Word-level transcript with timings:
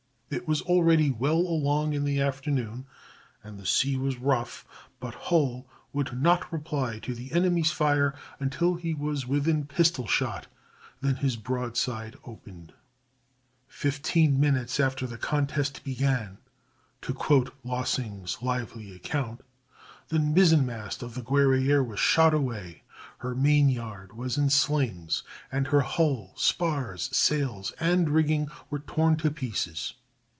It 0.33 0.47
was 0.47 0.61
already 0.61 1.11
well 1.11 1.39
along 1.39 1.91
in 1.91 2.05
the 2.05 2.21
afternoon, 2.21 2.85
and 3.43 3.59
the 3.59 3.65
sea 3.65 3.97
was 3.97 4.17
rough, 4.17 4.65
but 5.01 5.13
Hull 5.13 5.67
would 5.91 6.21
not 6.21 6.53
reply 6.53 6.99
to 6.99 7.13
the 7.13 7.33
enemy's 7.33 7.71
fire 7.71 8.15
until 8.39 8.75
he 8.75 8.93
was 8.93 9.27
within 9.27 9.65
pistol 9.65 10.07
shot, 10.07 10.47
then 11.01 11.17
his 11.17 11.35
broadside 11.35 12.15
opened. 12.23 12.71
"Fifteen 13.67 14.39
minutes 14.39 14.79
after 14.79 15.05
the 15.05 15.17
contest 15.17 15.83
began," 15.83 16.37
to 17.01 17.13
quote 17.13 17.53
Lossing's 17.65 18.41
lively 18.41 18.95
account, 18.95 19.41
"the 20.07 20.17
mizzenmast 20.19 21.03
of 21.03 21.13
the 21.13 21.21
Guerrière 21.23 21.85
was 21.85 21.99
shot 21.99 22.33
away, 22.33 22.83
her 23.17 23.35
mainyard 23.35 24.15
was 24.15 24.37
in 24.37 24.49
slings, 24.49 25.23
and 25.51 25.67
her 25.67 25.81
hull, 25.81 26.31
spars, 26.37 27.09
sails, 27.13 27.73
and 27.81 28.09
rigging 28.11 28.47
were 28.69 28.79
torn 28.79 29.17
to 29.17 29.29
pieces. 29.29 29.95